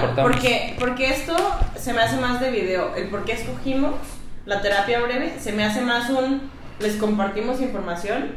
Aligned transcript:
porque, 0.00 0.76
porque 0.78 1.10
esto 1.10 1.36
se 1.76 1.92
me 1.92 2.00
hace 2.00 2.16
más 2.16 2.40
de 2.40 2.50
video. 2.50 2.94
El 2.96 3.08
por 3.08 3.24
qué 3.24 3.32
escogimos 3.32 3.94
la 4.46 4.60
terapia 4.60 5.00
breve 5.00 5.34
se 5.38 5.52
me 5.52 5.64
hace 5.64 5.80
más 5.80 6.10
un 6.10 6.40
les 6.80 6.96
compartimos 6.96 7.60
información 7.60 8.30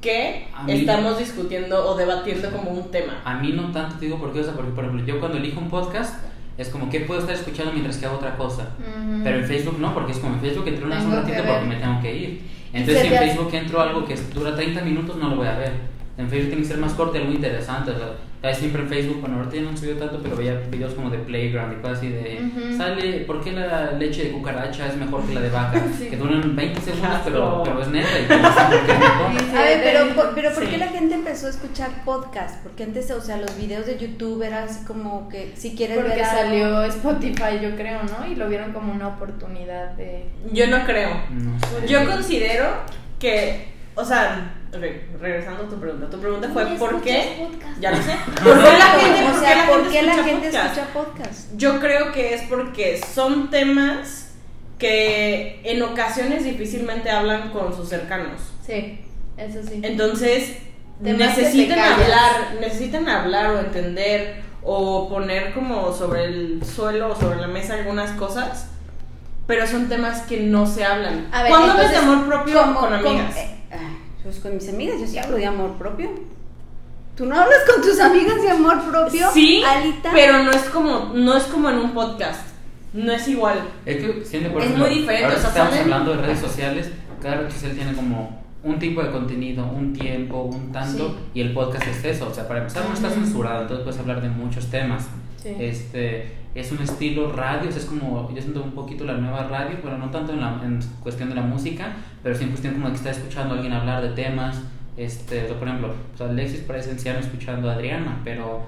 que 0.00 0.48
estamos 0.66 1.18
discutiendo 1.18 1.88
o 1.88 1.96
debatiendo 1.96 2.50
como 2.50 2.70
un 2.72 2.90
tema. 2.90 3.20
A 3.24 3.34
mí 3.34 3.52
no 3.52 3.70
tanto 3.70 3.96
te 3.96 4.06
digo 4.06 4.18
por 4.18 4.32
qué, 4.32 4.40
o 4.40 4.44
sea, 4.44 4.54
porque 4.54 4.72
por 4.72 4.84
ejemplo, 4.84 5.06
yo 5.06 5.20
cuando 5.20 5.38
elijo 5.38 5.60
un 5.60 5.70
podcast 5.70 6.16
es 6.58 6.68
como 6.68 6.90
que 6.90 7.00
puedo 7.00 7.20
estar 7.20 7.34
escuchando 7.34 7.72
mientras 7.72 7.96
que 7.98 8.06
hago 8.06 8.16
otra 8.16 8.36
cosa. 8.36 8.70
Ujú. 8.78 9.20
Pero 9.22 9.38
en 9.38 9.44
Facebook 9.44 9.78
no, 9.78 9.94
porque 9.94 10.12
es 10.12 10.18
como 10.18 10.34
en 10.34 10.40
Facebook 10.40 10.66
entro 10.66 10.86
una 10.86 11.00
un 11.00 11.12
ratito 11.12 11.42
que 11.42 11.48
porque 11.48 11.66
me 11.66 11.76
tengo 11.76 12.00
que 12.00 12.16
ir. 12.16 12.42
Entonces 12.72 13.02
si 13.02 13.14
en 13.14 13.18
Facebook 13.18 13.50
entro 13.54 13.80
algo 13.80 14.04
que 14.04 14.16
dura 14.34 14.54
30 14.56 14.80
minutos 14.82 15.16
no 15.16 15.28
lo 15.28 15.36
voy 15.36 15.46
a 15.46 15.56
ver. 15.56 15.91
En 16.22 16.28
Facebook 16.30 16.48
tiene 16.50 16.62
que 16.62 16.68
ser 16.68 16.78
más 16.78 16.92
corto 16.94 17.16
y 17.16 17.20
algo 17.20 17.32
interesante. 17.32 17.90
O 17.90 17.94
sea, 17.98 18.54
siempre 18.54 18.82
en 18.82 18.88
Facebook, 18.88 19.20
bueno, 19.20 19.36
ahorita 19.36 19.54
ya 19.56 19.62
no 19.62 19.68
han 19.68 19.76
subido 19.76 19.96
tanto, 19.98 20.18
pero 20.20 20.34
veía 20.36 20.54
videos 20.70 20.94
como 20.94 21.10
de 21.10 21.18
Playground 21.18 21.74
y 21.78 21.80
cosas 21.80 21.98
así 21.98 22.08
de... 22.08 22.40
Sale, 22.76 23.20
¿por 23.20 23.40
qué 23.42 23.52
la 23.52 23.92
leche 23.92 24.24
de 24.24 24.32
cucaracha 24.32 24.88
es 24.88 24.96
mejor 24.96 25.24
que 25.26 25.34
la 25.34 25.40
de 25.42 25.50
vaca? 25.50 25.80
Sí. 25.98 26.08
Que 26.08 26.16
duran 26.16 26.56
20 26.56 26.80
segundos, 26.80 27.20
pero, 27.24 27.62
pero 27.64 27.82
es 27.82 27.88
neta 27.88 28.08
y 28.20 28.24
como 28.26 28.38
dicen 28.48 29.48
por 29.50 29.58
A 29.58 29.62
ver, 29.62 29.80
pero, 29.84 30.14
por- 30.16 30.34
pero 30.34 30.50
¿por 30.54 30.64
Sí. 30.64 30.70
qué 30.70 30.78
la 30.78 30.88
gente 30.88 31.14
empezó 31.14 31.46
a 31.46 31.50
escuchar 31.50 31.90
podcast? 32.04 32.62
Porque 32.64 32.82
antes, 32.84 33.08
o 33.12 33.20
sea, 33.20 33.36
los 33.36 33.56
videos 33.56 33.86
de 33.86 33.96
YouTube 33.98 34.42
era 34.42 34.64
así 34.64 34.84
como 34.86 35.28
que 35.28 35.52
si 35.54 35.76
quieres 35.76 35.98
Porque 35.98 36.10
ver 36.16 36.24
algo- 36.24 36.36
salió 36.40 36.82
Spotify, 36.84 37.60
yo 37.62 37.76
creo, 37.76 38.00
¿no? 38.02 38.26
Y 38.26 38.34
lo 38.34 38.48
vieron 38.48 38.72
como 38.72 38.92
una 38.92 39.08
oportunidad 39.08 39.90
de... 39.92 40.26
Yo 40.52 40.66
no 40.66 40.84
creo. 40.84 41.10
No 41.30 41.58
sé. 41.60 41.86
Yo 41.86 42.04
considero 42.06 42.66
que, 43.20 43.68
o 43.94 44.04
sea, 44.04 44.54
re- 44.72 45.06
regresando 45.20 45.64
a 45.64 45.68
tu 45.68 45.78
pregunta, 45.80 46.08
tu 46.10 46.18
pregunta 46.20 46.48
fue 46.52 46.64
¿por 46.76 47.00
qué? 47.02 47.46
Ya 47.80 47.90
lo 47.90 47.96
sé. 47.98 48.12
¿Por 48.42 48.54
qué 48.62 48.78
la 48.78 48.84
gente, 48.86 49.22
o 49.22 49.30
por 49.30 49.40
qué 49.40 49.46
sea, 49.46 49.56
la 49.56 49.66
¿por 49.66 49.76
gente 49.82 49.90
qué 49.92 50.02
la 50.02 50.12
escucha 50.12 50.28
gente 50.28 50.46
podcast? 50.48 50.76
escucha 50.78 50.92
podcast? 50.92 51.56
Yo 51.56 51.80
creo 51.80 52.12
que 52.12 52.34
es 52.34 52.42
porque 52.42 53.00
son 53.14 53.50
temas 53.50 54.34
que 54.78 55.60
en 55.64 55.82
ocasiones 55.82 56.44
difícilmente 56.44 57.10
hablan 57.10 57.50
con 57.50 57.74
sus 57.74 57.88
cercanos. 57.88 58.40
Sí, 58.66 59.00
eso 59.36 59.60
sí. 59.62 59.80
Entonces, 59.82 60.56
Temas 61.02 61.36
necesitan 61.36 61.78
hablar, 61.80 62.54
necesitan 62.60 63.08
hablar 63.08 63.46
o 63.50 63.58
entender 63.60 64.40
o 64.62 65.08
poner 65.08 65.52
como 65.52 65.92
sobre 65.92 66.26
el 66.26 66.62
suelo 66.64 67.10
o 67.12 67.16
sobre 67.16 67.40
la 67.40 67.48
mesa 67.48 67.74
algunas 67.74 68.12
cosas, 68.12 68.68
pero 69.48 69.66
son 69.66 69.88
temas 69.88 70.20
que 70.22 70.40
no 70.40 70.64
se 70.66 70.84
hablan. 70.84 71.26
A 71.32 71.42
ver, 71.42 71.50
¿Cuándo 71.50 71.72
hablas 71.72 71.90
de 71.90 71.96
entonces, 71.96 72.14
amor 72.20 72.26
propio 72.28 72.60
¿cómo- 72.62 72.80
con 72.80 72.92
amigas? 72.94 73.36
eh, 73.36 73.61
pues 74.22 74.38
con 74.40 74.54
mis 74.54 74.68
amigas, 74.68 75.00
yo 75.00 75.06
sí 75.06 75.18
hablo 75.18 75.36
de 75.36 75.46
amor 75.46 75.72
propio. 75.76 76.10
¿Tú 77.16 77.26
no 77.26 77.34
hablas 77.34 77.58
con 77.70 77.82
tus 77.82 78.00
amigas 78.00 78.40
de 78.42 78.50
amor 78.50 78.80
propio? 78.90 79.28
sí, 79.32 79.62
Alita. 79.62 80.10
pero 80.12 80.42
no 80.44 80.50
es 80.50 80.62
como 80.64 81.12
no 81.14 81.36
es 81.36 81.44
como 81.44 81.68
en 81.70 81.76
un 81.78 81.92
podcast. 81.92 82.48
No 82.94 83.12
es 83.12 83.26
igual. 83.28 83.58
Es 83.86 83.96
que 83.96 84.08
por 84.12 84.22
Es 84.22 84.34
ejemplo, 84.34 84.86
muy 84.86 84.94
diferente, 84.96 85.24
Ahora 85.24 85.36
o 85.36 85.40
sea, 85.40 85.48
estamos 85.48 85.74
salen- 85.74 85.82
hablando 85.92 86.10
de 86.14 86.22
redes 86.22 86.38
sociales, 86.40 86.90
cada 87.22 87.36
red 87.36 87.50
social 87.50 87.72
tiene 87.72 87.92
como 87.94 88.42
un 88.64 88.78
tipo 88.78 89.02
de 89.02 89.10
contenido, 89.10 89.64
un 89.66 89.92
tiempo, 89.92 90.42
un 90.42 90.70
tanto, 90.72 91.08
Sí. 91.08 91.14
y 91.34 91.40
el 91.40 91.52
podcast 91.52 91.86
es 91.86 92.04
eso. 92.04 92.28
O 92.28 92.34
sea, 92.34 92.46
para 92.46 92.60
empezar, 92.60 92.84
no 92.86 92.94
está 92.94 93.10
censurado, 93.10 93.62
entonces 93.62 93.82
puedes 93.84 93.98
hablar 94.00 94.20
de 94.22 94.28
muchos 94.28 94.66
temas. 94.70 95.06
Sí. 95.42 95.54
Este, 95.58 96.36
es 96.54 96.70
un 96.70 96.78
estilo 96.82 97.32
radio, 97.32 97.68
o 97.68 97.72
sea, 97.72 97.80
es 97.80 97.86
como, 97.88 98.30
yo 98.32 98.40
siento 98.42 98.62
un 98.62 98.72
poquito 98.72 99.04
la 99.04 99.14
nueva 99.14 99.44
radio, 99.48 99.78
pero 99.82 99.96
no 99.98 100.10
tanto 100.10 100.32
en, 100.32 100.40
la, 100.42 100.60
en 100.62 100.78
cuestión 101.02 101.28
de 101.30 101.34
la 101.34 101.42
música, 101.42 101.94
pero 102.22 102.34
sí 102.34 102.44
en 102.44 102.50
cuestión 102.50 102.74
como 102.74 102.86
de 102.86 102.92
que 102.92 102.96
está 102.98 103.10
escuchando 103.10 103.54
a 103.54 103.56
alguien 103.56 103.72
hablar 103.72 104.02
de 104.02 104.10
temas. 104.10 104.60
Este, 104.96 105.44
o 105.44 105.48
sea, 105.48 105.58
por 105.58 105.68
ejemplo, 105.68 105.94
o 106.14 106.16
sea, 106.18 106.28
Alexis 106.28 106.60
parece 106.60 106.90
anciano 106.90 107.18
escuchando 107.18 107.70
a 107.70 107.74
Adriana, 107.74 108.20
pero 108.24 108.62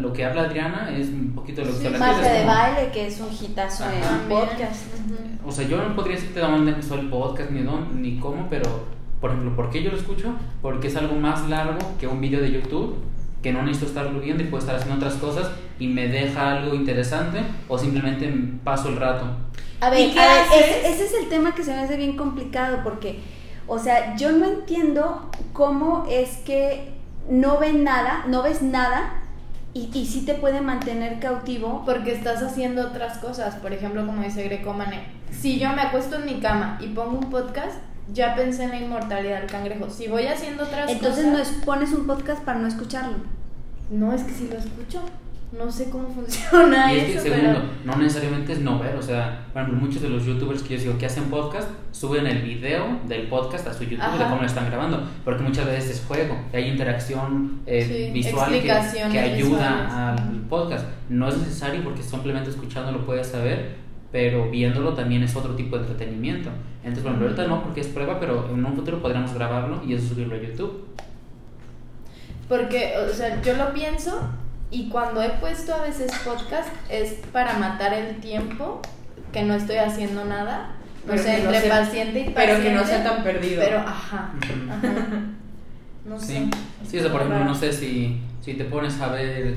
lo 0.00 0.12
que 0.12 0.24
habla 0.24 0.42
Adriana 0.42 0.90
es 0.96 1.08
un 1.08 1.32
poquito 1.34 1.60
de 1.62 1.66
lo 1.66 1.72
que 1.74 1.80
Sí, 1.80 1.86
habla 1.88 2.10
es 2.12 2.16
de 2.32 2.38
como- 2.42 2.46
baile, 2.46 2.90
que 2.92 3.06
es 3.08 3.20
un 3.20 3.28
hitazo 3.32 3.84
Ajá. 3.84 4.20
podcast. 4.28 4.86
O 5.44 5.50
sea, 5.52 5.66
yo 5.68 5.76
no 5.76 5.94
podría 5.96 6.14
decirte 6.16 6.40
de 6.40 6.46
dónde 6.46 6.70
empezó 6.70 6.94
el 6.94 7.08
podcast, 7.10 7.50
ni 7.50 7.62
dónde, 7.62 7.94
ni 8.00 8.18
cómo, 8.18 8.46
pero, 8.48 8.84
por 9.20 9.30
ejemplo, 9.30 9.54
¿por 9.56 9.70
qué 9.70 9.82
yo 9.82 9.90
lo 9.90 9.96
escucho? 9.96 10.32
Porque 10.62 10.86
es 10.88 10.96
algo 10.96 11.16
más 11.16 11.48
largo 11.50 11.78
que 11.98 12.06
un 12.06 12.20
video 12.20 12.40
de 12.40 12.52
YouTube, 12.52 12.96
que 13.44 13.52
no 13.52 13.62
necesito 13.62 13.88
estarlo 13.88 14.20
viendo 14.20 14.42
y 14.42 14.46
puedo 14.46 14.62
estar 14.62 14.76
haciendo 14.76 14.96
otras 14.96 15.20
cosas 15.20 15.50
y 15.78 15.86
me 15.86 16.08
deja 16.08 16.52
algo 16.56 16.74
interesante 16.74 17.42
o 17.68 17.76
simplemente 17.76 18.32
paso 18.64 18.88
el 18.88 18.96
rato. 18.96 19.26
A 19.82 19.90
ver, 19.90 20.08
¿Y 20.08 20.12
qué 20.12 20.18
a 20.20 20.26
ver, 20.26 20.40
haces? 20.44 20.64
ese, 20.66 20.88
ese 20.94 21.04
es 21.04 21.14
el 21.22 21.28
tema 21.28 21.54
que 21.54 21.62
se 21.62 21.74
me 21.74 21.80
hace 21.80 21.98
bien 21.98 22.16
complicado 22.16 22.78
porque, 22.82 23.20
o 23.66 23.78
sea, 23.78 24.16
yo 24.16 24.32
no 24.32 24.46
entiendo 24.46 25.30
cómo 25.52 26.06
es 26.10 26.38
que 26.38 26.94
no 27.28 27.58
ven 27.58 27.84
nada, 27.84 28.24
no 28.28 28.42
ves 28.42 28.62
nada 28.62 29.20
y, 29.74 29.90
y 29.92 30.06
sí 30.06 30.24
te 30.24 30.32
puede 30.34 30.62
mantener 30.62 31.20
cautivo. 31.20 31.82
Porque 31.84 32.12
estás 32.12 32.42
haciendo 32.42 32.80
otras 32.80 33.18
cosas. 33.18 33.56
Por 33.56 33.74
ejemplo, 33.74 34.06
como 34.06 34.22
dice 34.22 34.42
Greco 34.44 34.72
Mané, 34.72 35.04
si 35.30 35.58
yo 35.58 35.68
me 35.74 35.82
acuesto 35.82 36.16
en 36.16 36.24
mi 36.24 36.40
cama 36.40 36.78
y 36.80 36.86
pongo 36.86 37.18
un 37.18 37.28
podcast, 37.28 37.76
ya 38.12 38.34
pensé 38.34 38.64
en 38.64 38.70
la 38.70 38.80
inmortalidad 38.80 39.40
del 39.40 39.50
cangrejo. 39.50 39.88
Si 39.90 40.08
voy 40.08 40.26
haciendo 40.26 40.64
otras 40.64 40.90
Entonces 40.90 41.26
no 41.26 41.38
cosas. 41.38 41.50
es, 41.50 41.64
pones 41.64 41.92
un 41.92 42.06
podcast 42.06 42.42
para 42.44 42.58
no 42.58 42.66
escucharlo. 42.66 43.16
No, 43.90 44.12
es 44.12 44.22
que 44.22 44.32
si 44.32 44.48
lo 44.48 44.56
escucho. 44.56 45.00
No 45.56 45.70
sé 45.70 45.88
cómo 45.88 46.08
funciona 46.14 46.92
y 46.92 46.98
es 46.98 47.04
que, 47.04 47.12
eso, 47.12 47.22
segundo, 47.22 47.60
pero. 47.60 47.64
no 47.84 48.02
necesariamente 48.02 48.54
es 48.54 48.58
no 48.58 48.76
ver, 48.80 48.96
o 48.96 49.02
sea, 49.02 49.46
por 49.52 49.62
ejemplo, 49.62 49.86
muchos 49.86 50.02
de 50.02 50.08
los 50.08 50.24
youtubers 50.24 50.62
que 50.62 50.74
yo 50.74 50.80
sigo 50.80 50.98
que 50.98 51.06
hacen 51.06 51.24
podcast 51.26 51.68
suben 51.92 52.26
el 52.26 52.42
video 52.42 52.98
del 53.06 53.28
podcast 53.28 53.64
a 53.68 53.72
su 53.72 53.84
YouTube 53.84 53.98
de 54.00 54.02
Ajá. 54.04 54.30
cómo 54.30 54.40
lo 54.40 54.46
están 54.48 54.66
grabando, 54.66 55.08
porque 55.24 55.44
muchas 55.44 55.66
veces 55.66 55.90
es 56.00 56.04
juego, 56.08 56.36
que 56.50 56.56
hay 56.56 56.70
interacción 56.70 57.60
eh, 57.66 57.84
Sí, 57.86 58.10
visual 58.12 58.50
que, 58.50 58.62
que 58.62 58.70
ayuda 59.20 59.36
visuales. 59.36 59.92
al 59.94 60.40
podcast. 60.48 60.86
No 61.08 61.28
es 61.28 61.36
necesario 61.38 61.84
porque 61.84 62.02
simplemente 62.02 62.50
escuchando 62.50 62.90
lo 62.90 63.06
puedes 63.06 63.28
saber, 63.28 63.76
pero 64.14 64.48
viéndolo 64.48 64.94
también 64.94 65.24
es 65.24 65.34
otro 65.34 65.56
tipo 65.56 65.76
de 65.76 65.82
entretenimiento. 65.88 66.48
Entonces, 66.84 67.02
bueno, 67.02 67.18
ahorita 67.20 67.48
no 67.48 67.64
porque 67.64 67.80
es 67.80 67.88
prueba, 67.88 68.20
pero 68.20 68.48
en 68.48 68.64
un 68.64 68.76
futuro 68.76 69.02
podríamos 69.02 69.34
grabarlo 69.34 69.82
y 69.84 69.92
eso 69.94 70.14
subirlo 70.14 70.36
a 70.36 70.38
YouTube. 70.38 70.86
Porque, 72.48 72.94
o 72.96 73.12
sea, 73.12 73.42
yo 73.42 73.56
lo 73.56 73.74
pienso 73.74 74.20
y 74.70 74.88
cuando 74.88 75.20
he 75.20 75.30
puesto 75.30 75.74
a 75.74 75.82
veces 75.82 76.12
podcast 76.24 76.68
es 76.88 77.14
para 77.32 77.58
matar 77.58 77.92
el 77.92 78.20
tiempo, 78.20 78.80
que 79.32 79.42
no 79.42 79.54
estoy 79.54 79.78
haciendo 79.78 80.24
nada. 80.24 80.76
Pero 81.04 81.20
que 81.20 81.30
no 81.30 81.50
entre 81.50 81.60
sea- 81.62 81.80
paciente 81.80 82.20
y 82.20 82.30
paciente. 82.30 82.32
Pero 82.36 82.62
que 82.62 82.70
no 82.70 82.84
sea 82.84 83.02
tan 83.02 83.24
perdido. 83.24 83.62
Pero, 83.64 83.78
ajá. 83.80 84.30
No 86.08 86.20
sé. 86.20 86.26
Sí, 86.26 86.50
sí 86.88 86.98
o 86.98 87.02
sea, 87.02 87.10
por 87.10 87.22
ejemplo, 87.22 87.44
no 87.44 87.54
sé 87.56 87.72
si, 87.72 88.20
si 88.42 88.54
te 88.54 88.64
pones 88.64 89.00
a 89.00 89.08
ver 89.08 89.56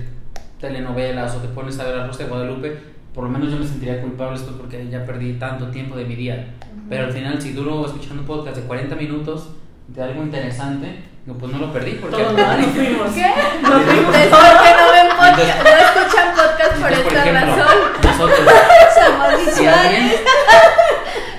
telenovelas 0.60 1.36
o 1.36 1.42
te 1.42 1.48
pones 1.50 1.78
a 1.80 1.84
ver 1.84 2.00
a 2.00 2.08
Rosa 2.08 2.24
de 2.24 2.30
Guadalupe, 2.30 2.97
por 3.14 3.24
lo 3.24 3.30
menos 3.30 3.52
yo 3.52 3.58
me 3.58 3.66
sentiría 3.66 4.02
culpable 4.02 4.36
esto 4.36 4.56
porque 4.58 4.88
ya 4.90 5.06
perdí 5.06 5.34
tanto 5.34 5.68
tiempo 5.72 5.96
de 5.96 6.06
mi 6.06 6.16
día. 6.16 6.54
Pero 6.90 7.06
al 7.06 7.12
final, 7.14 7.42
si 7.42 7.52
duro 7.54 7.86
escuchando 7.86 8.22
un 8.22 8.28
podcast 8.28 8.56
de 8.58 8.64
40 8.64 8.96
minutos 8.96 9.50
de 9.88 10.04
algo 10.04 10.22
interesante, 10.24 11.04
digo, 11.26 11.38
pues 11.38 11.52
no 11.52 11.58
lo 11.60 11.74
perdí 11.74 11.92
porque... 11.94 12.18
Todos 12.18 12.34
¿no? 12.34 12.58
nos 12.58 12.66
fuimos. 12.68 13.12
¿Qué? 13.16 13.34
Nos 13.62 13.82
fuimos 13.84 14.16
Es 14.16 14.28
porque 14.28 14.72
no 14.78 14.92
ven 14.92 15.10
podcast, 15.18 15.64
no 15.64 16.00
escuchan 16.00 16.28
podcast 16.36 16.82
por 16.82 16.92
Entonces, 16.92 17.08
esta 17.08 17.24
ejemplo, 17.26 17.56
razón. 17.56 17.78
nosotros, 18.04 19.54
si 19.56 19.66
alguien, 19.68 20.12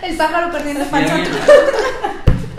El 0.02 0.16
pájaro 0.16 0.52
perdiendo 0.52 0.84
panza. 0.86 1.14
alguien, 1.14 1.32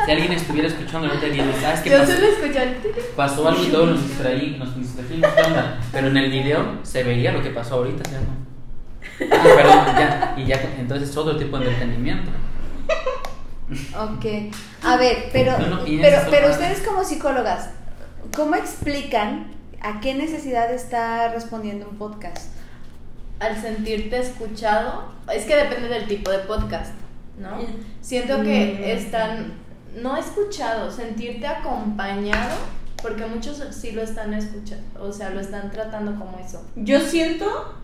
si 0.06 0.12
alguien 0.12 0.32
estuviera 0.34 0.68
escuchando 0.68 1.08
ahorita 1.08 1.26
dice, 1.28 1.62
¿sabes 1.62 1.80
qué 1.82 1.90
Yo 1.92 2.00
pasó? 2.00 2.14
solo 2.14 2.28
escuché 2.28 2.78
Pasó 3.16 3.48
algo 3.50 3.64
y 3.64 3.68
todos 3.68 3.90
nos 3.90 4.08
distraí, 4.08 4.56
nos 4.58 4.76
distrajimos, 4.76 5.30
¿qué 5.36 5.42
onda? 5.44 5.80
Pero 5.92 6.08
en 6.08 6.18
el 6.18 6.32
video 6.32 6.66
se 6.84 7.04
veía 7.04 7.32
lo 7.32 7.42
que 7.44 7.50
pasó 7.50 7.76
ahorita, 7.76 8.10
¿sí 8.10 8.16
o 8.16 8.20
no? 8.22 8.49
Ah, 9.32 9.44
perdón, 9.44 9.86
ya, 9.98 10.36
y 10.38 10.46
ya, 10.46 10.62
entonces 10.80 11.10
es 11.10 11.18
otro 11.18 11.38
tipo 11.38 11.58
de 11.60 11.66
entretenimiento. 11.70 12.32
Ok. 13.98 14.26
A 14.84 14.98
ver, 14.98 15.30
pero, 15.32 15.58
No, 15.60 15.68
no 15.68 15.84
pienses, 15.86 16.12
pero, 16.12 16.32
pero 16.32 16.50
ustedes 16.52 16.82
como 16.82 17.04
psicólogas, 17.04 17.70
¿cómo 18.36 18.56
explican 18.56 19.52
a 19.82 20.00
qué 20.00 20.16
necesidad 20.16 20.72
está 20.74 21.30
respondiendo 21.34 21.88
un 21.90 21.98
podcast? 21.98 22.54
al 23.40 23.56
sentirte 23.62 24.20
escuchado, 24.20 25.14
es 25.34 25.46
que 25.46 25.56
depende 25.56 25.88
del 25.88 26.08
tipo 26.10 26.30
de 26.30 26.40
podcast, 26.40 26.92
¿no? 27.38 27.52
Siento 28.02 28.42
que 28.44 28.78
Mm. 28.82 28.98
están, 28.98 29.54
no 29.96 30.18
escuchado, 30.18 30.92
sentirte 30.92 31.48
acompañado, 31.48 32.58
porque 33.02 33.26
muchos 33.28 33.64
sí 33.72 33.92
lo 33.94 34.02
están 34.02 34.34
escuchando, 34.34 34.84
o 35.02 35.14
sea, 35.14 35.30
lo 35.30 35.40
están 35.40 35.72
tratando 35.72 36.16
como 36.20 36.38
eso. 36.46 36.62
Yo 36.76 37.00
siento 37.00 37.76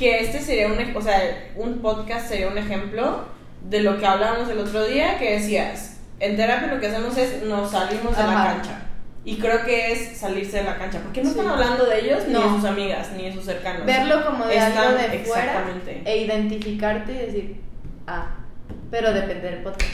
que 0.00 0.20
este 0.20 0.40
sería 0.40 0.66
un, 0.66 0.96
o 0.96 1.02
sea, 1.02 1.20
un 1.56 1.78
podcast 1.80 2.26
sería 2.28 2.48
un 2.48 2.56
ejemplo 2.58 3.24
de 3.68 3.80
lo 3.82 3.98
que 3.98 4.06
hablábamos 4.06 4.48
el 4.48 4.58
otro 4.58 4.84
día, 4.86 5.18
que 5.18 5.32
decías, 5.34 5.98
en 6.18 6.36
terapia 6.36 6.68
lo 6.74 6.80
que 6.80 6.86
hacemos 6.86 7.16
es 7.18 7.42
nos 7.44 7.70
salimos 7.70 8.16
de 8.16 8.22
la 8.24 8.32
cancha. 8.34 8.86
Y 9.26 9.36
creo 9.36 9.62
que 9.66 9.92
es 9.92 10.16
salirse 10.16 10.56
de 10.56 10.64
la 10.64 10.78
cancha, 10.78 11.00
porque 11.02 11.22
no 11.22 11.30
Sí. 11.30 11.38
están 11.38 11.52
hablando 11.52 11.84
de 11.84 12.00
ellos, 12.00 12.26
ni 12.26 12.32
de 12.32 12.48
sus 12.48 12.64
amigas, 12.64 13.10
ni 13.14 13.24
de 13.24 13.32
sus 13.34 13.44
cercanos. 13.44 13.84
Verlo 13.84 14.24
como 14.24 14.46
de 14.46 14.56
Están- 14.56 14.78
algo 14.78 14.98
de 14.98 15.18
fuera 15.18 15.64
e 16.06 16.16
identificarte 16.24 17.12
y 17.12 17.16
decir, 17.18 17.60
ah, 18.06 18.36
pero 18.90 19.12
depende 19.12 19.50
del 19.50 19.62
podcast. 19.62 19.84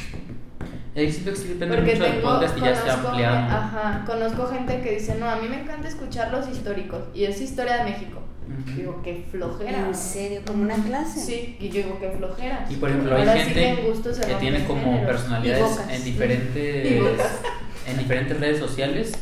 Que 0.95 1.13
sí 1.13 1.21
depende 1.25 1.67
Porque 1.77 1.93
mucho 1.95 2.05
del 2.05 2.13
tengo, 2.15 2.31
podcast 2.31 2.57
y 2.57 2.61
ya 2.61 2.75
se 2.77 2.91
ampliado. 2.91 3.37
ajá, 3.37 4.05
conozco 4.07 4.47
gente 4.47 4.81
que 4.81 4.93
dice, 4.93 5.17
no, 5.17 5.29
a 5.29 5.37
mí 5.37 5.49
me 5.49 5.61
encanta 5.61 5.89
escuchar 5.89 6.31
los 6.33 6.49
históricos 6.49 7.03
y 7.13 7.25
es 7.25 7.41
historia 7.41 7.79
de 7.79 7.85
México. 7.91 8.23
Digo, 8.77 9.01
qué 9.03 9.25
flojera. 9.31 9.89
En 9.89 9.95
serio, 9.95 10.41
como 10.47 10.63
una 10.63 10.77
clase. 10.77 11.21
Sí, 11.21 11.57
y 11.59 11.69
yo 11.69 11.83
digo, 11.83 11.99
qué 12.01 12.11
flojera. 12.11 12.67
Y 12.71 12.77
por 12.77 12.91
ejemplo, 12.91 13.17
hay 13.17 13.21
Ahora 13.23 13.37
gente 13.41 13.83
que 14.27 14.35
tiene 14.37 14.65
como 14.65 14.83
géneros. 14.83 15.07
Personalidades 15.07 15.81
en 15.91 16.05
diferentes 16.05 17.21
en 17.87 17.99
diferentes 17.99 18.41
redes 18.41 18.59
sociales. 18.59 19.13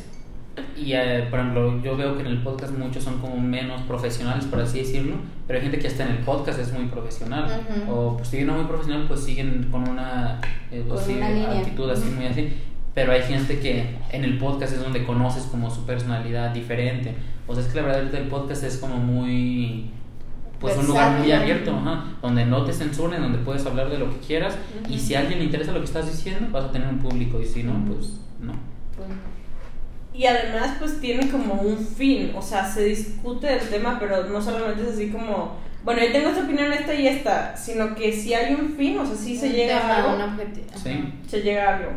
Y 0.76 0.92
eh, 0.92 1.26
por 1.30 1.40
ejemplo 1.40 1.82
yo 1.82 1.96
veo 1.96 2.14
que 2.14 2.20
en 2.20 2.28
el 2.28 2.42
podcast 2.42 2.76
muchos 2.76 3.02
son 3.02 3.18
como 3.20 3.36
menos 3.36 3.82
profesionales 3.82 4.44
por 4.44 4.60
así 4.60 4.78
decirlo 4.78 5.16
pero 5.48 5.58
hay 5.58 5.64
gente 5.64 5.80
que 5.80 5.88
hasta 5.88 6.04
en 6.04 6.12
el 6.12 6.18
podcast 6.18 6.58
es 6.60 6.72
muy 6.72 6.86
profesional. 6.86 7.66
O 7.90 8.16
pues 8.16 8.28
si 8.28 8.42
no 8.42 8.54
muy 8.54 8.64
profesional 8.64 9.06
pues 9.08 9.20
siguen 9.20 9.68
con 9.70 9.88
una 9.88 10.40
eh, 10.70 10.84
Con 10.88 10.98
sí, 10.98 11.14
una 11.14 11.30
línea. 11.30 11.58
actitud 11.58 11.90
así 11.90 12.08
muy 12.10 12.26
así. 12.26 12.52
Pero 12.94 13.12
hay 13.12 13.22
gente 13.22 13.58
que 13.58 13.96
en 14.12 14.24
el 14.24 14.38
podcast 14.38 14.72
es 14.72 14.80
donde 14.80 15.04
conoces 15.04 15.44
como 15.44 15.68
su 15.70 15.84
personalidad 15.84 16.50
diferente 16.50 17.14
o 17.46 17.54
sea 17.54 17.62
es 17.62 17.68
que 17.68 17.76
la 17.76 17.82
verdad 17.82 18.00
ahorita 18.00 18.18
el 18.18 18.28
podcast 18.28 18.64
es 18.64 18.78
como 18.78 18.96
muy 18.96 19.90
pues 20.60 20.76
un 20.78 20.86
lugar 20.86 21.18
muy 21.18 21.30
abierto 21.30 21.72
ajá, 21.76 22.04
donde 22.22 22.46
no 22.46 22.64
te 22.64 22.72
censuren 22.72 23.20
donde 23.20 23.38
puedes 23.38 23.66
hablar 23.66 23.90
de 23.90 23.98
lo 23.98 24.10
que 24.10 24.18
quieras 24.18 24.56
y 24.88 24.98
si 24.98 25.14
a 25.14 25.20
alguien 25.20 25.40
le 25.40 25.44
interesa 25.46 25.72
lo 25.72 25.80
que 25.80 25.86
estás 25.86 26.10
diciendo 26.10 26.48
vas 26.50 26.64
a 26.64 26.70
tener 26.70 26.88
un 26.88 26.98
público 26.98 27.40
y 27.40 27.46
si 27.46 27.62
no 27.62 27.72
pues 27.86 28.20
no 28.40 28.52
Pues, 28.96 29.08
Y 30.12 30.26
además, 30.26 30.76
pues 30.78 31.00
tiene 31.00 31.28
como 31.28 31.54
un 31.54 31.78
fin, 31.78 32.32
o 32.36 32.42
sea, 32.42 32.64
se 32.64 32.84
discute 32.84 33.52
el 33.52 33.68
tema, 33.68 33.98
pero 33.98 34.24
no 34.28 34.40
solamente 34.40 34.82
es 34.82 34.90
así 34.94 35.10
como, 35.10 35.56
bueno, 35.84 36.00
yo 36.00 36.12
tengo 36.12 36.28
esta 36.28 36.44
opinión, 36.44 36.72
esta 36.72 36.94
y 36.94 37.08
esta, 37.08 37.56
sino 37.56 37.94
que 37.94 38.12
si 38.12 38.32
hay 38.32 38.54
un 38.54 38.70
fin, 38.70 38.98
o 38.98 39.04
sea, 39.04 39.16
sí 39.16 39.36
se 39.36 39.48
un 39.48 39.52
llega 39.52 39.80
tema, 39.80 39.94
a 39.94 39.96
algo, 39.96 40.14
un 40.14 40.22
objetivo. 40.32 40.66
Sí. 40.76 41.12
Se 41.26 41.42
llega 41.42 41.68
a 41.68 41.76
algo. 41.76 41.90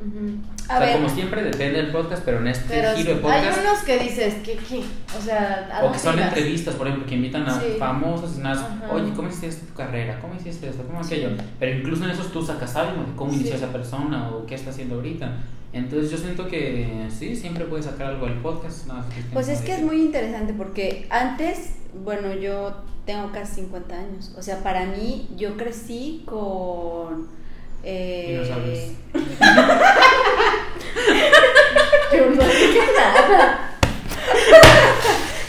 Ujú. 0.00 0.36
A 0.68 0.76
o 0.76 0.78
sea, 0.78 0.78
ver, 0.80 0.92
como 0.96 1.08
siempre 1.08 1.42
depende 1.42 1.82
del 1.82 1.90
podcast, 1.92 2.22
pero 2.24 2.38
en 2.38 2.48
este 2.48 2.64
Pero 2.68 2.92
giro 2.96 3.08
de 3.10 3.14
hay 3.16 3.20
podcast, 3.42 3.60
unos 3.60 3.78
que 3.80 3.98
dices, 3.98 4.34
¿qué, 4.44 4.56
qué? 4.56 4.82
O 5.18 5.20
sea, 5.22 5.68
¿a 5.72 5.84
o 5.84 5.92
que 5.92 5.98
son 5.98 6.14
ibas? 6.16 6.28
entrevistas, 6.28 6.74
por 6.76 6.86
ejemplo, 6.86 7.06
que 7.08 7.14
invitan 7.16 7.46
a 7.46 7.60
Sí. 7.60 7.66
famosos 7.78 8.36
y 8.38 8.40
nada, 8.40 8.78
Ajá. 8.82 8.92
oye, 8.94 9.12
¿cómo 9.14 9.28
hiciste 9.28 9.66
tu 9.66 9.74
carrera? 9.74 10.18
¿Cómo 10.20 10.34
hiciste 10.34 10.68
esto? 10.68 10.82
¿Cómo 10.84 11.00
aquello? 11.00 11.30
Pero 11.58 11.78
incluso 11.78 12.04
en 12.04 12.10
esos 12.10 12.32
tú 12.32 12.42
sacas 12.42 12.74
algo 12.76 13.02
de 13.04 13.12
cómo 13.16 13.30
Sí. 13.32 13.36
inició 13.40 13.56
esa 13.56 13.72
persona 13.72 14.30
o 14.30 14.46
qué 14.46 14.54
está 14.54 14.70
haciendo 14.70 14.94
ahorita. 14.96 15.36
Entonces 15.72 16.10
yo 16.10 16.18
siento 16.18 16.48
que 16.48 17.06
sí, 17.16 17.36
siempre 17.36 17.64
puedes 17.66 17.86
sacar 17.86 18.08
algo 18.08 18.26
del 18.26 18.38
podcast. 18.38 18.86
que 18.86 19.22
Pues 19.32 19.48
es 19.48 19.60
que 19.60 19.74
es 19.74 19.82
muy 19.82 20.00
interesante 20.00 20.52
porque 20.54 21.06
antes, 21.10 21.74
bueno, 22.04 22.32
yo 22.34 22.74
tengo 23.06 23.30
casi 23.32 23.62
50 23.62 23.94
años. 23.96 24.32
O 24.36 24.42
sea, 24.42 24.62
para 24.62 24.86
mí, 24.86 25.28
yo 25.36 25.56
crecí 25.56 26.22
con. 26.26 27.39
Eh, 27.82 28.26
Dinosaurios. 28.28 28.78
Yo 32.12 32.26
no 32.26 32.44
dije 32.44 32.82
nada. 32.96 33.70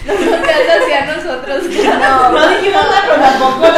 No 0.03 0.13
nos 0.15 0.43
seas 0.45 0.81
así 0.81 0.91
a 0.93 1.05
nosotros. 1.05 1.63
No, 1.99 2.31
No 2.31 2.49
dijimos 2.49 2.81
nada, 2.83 3.01
pero 3.03 3.15
tampoco 3.21 3.61
la 3.61 3.69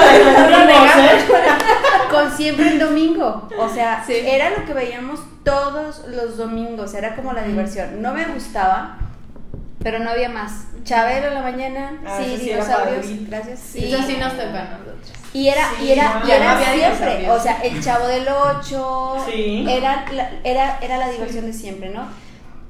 con 2.09 2.31
siempre 2.31 2.67
en 2.69 2.79
domingo. 2.79 3.49
O 3.57 3.67
sea, 3.69 4.03
Sí. 4.07 4.13
era 4.25 4.51
lo 4.51 4.63
que 4.65 4.73
veíamos 4.73 5.19
todos 5.43 6.03
los 6.07 6.37
domingos. 6.37 6.93
Era 6.93 7.15
como 7.15 7.33
la 7.33 7.43
diversión. 7.43 8.01
No 8.01 8.13
me 8.13 8.23
gustaba, 8.25 8.97
pero 9.81 9.99
no 9.99 10.09
había 10.11 10.29
más. 10.29 10.65
Chabelo 10.83 11.27
en 11.27 11.33
la 11.35 11.41
mañana, 11.41 12.01
Ah, 12.05 12.19
sí, 12.21 12.35
sí 12.37 12.45
dinosaurios. 12.49 13.05
padrito. 13.05 13.25
Gracias. 13.29 13.59
Sí. 13.59 13.85
Eso 13.93 14.03
sí 14.03 14.17
nos 14.17 14.33
toca 14.33 14.59
a 14.61 14.63
nosotros. 14.77 15.11
Y 15.33 15.47
era, 15.47 15.69
Sí, 15.77 15.85
y 15.85 15.91
era, 15.91 16.19
no, 16.19 16.27
y 16.27 16.31
era 16.31 16.53
no 16.59 16.73
siempre, 16.73 17.31
o 17.31 17.39
sea, 17.39 17.61
el 17.63 17.81
chavo 17.83 18.05
del 18.07 18.27
8, 18.27 19.25
Sí. 19.31 19.65
era, 19.67 20.05
la, 20.11 20.29
era, 20.43 20.77
era 20.81 20.97
la 20.97 21.09
diversión 21.09 21.45
de 21.45 21.53
siempre, 21.53 21.89
¿no? 21.89 22.03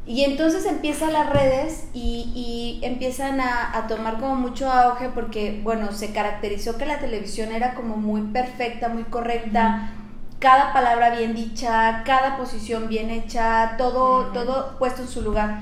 Y 0.05 0.23
entonces 0.25 0.65
empiezan 0.65 1.13
las 1.13 1.29
redes 1.29 1.85
y, 1.94 2.31
y 2.35 2.85
empiezan 2.85 3.39
a, 3.41 3.77
a 3.77 3.88
tomar 3.88 4.15
como 4.19 4.35
mucho 4.35 4.69
auge 4.71 5.09
porque, 5.09 5.59
bueno, 5.63 5.91
se 5.94 6.11
caracterizó 6.13 6.77
que 6.77 6.85
la 6.85 6.99
televisión 6.99 7.51
era 7.53 7.73
como 7.73 7.95
muy 7.97 8.21
perfecta, 8.21 8.89
muy 8.89 9.03
correcta, 9.03 9.91
cada 10.39 10.73
palabra 10.73 11.11
bien 11.17 11.33
dicha, 11.35 12.03
cada 12.06 12.35
posición 12.35 12.89
bien 12.89 13.09
hecha, 13.09 13.75
todo, 13.77 14.27
todo 14.33 14.77
puesto 14.77 15.01
en 15.03 15.07
su 15.07 15.21
lugar. 15.21 15.61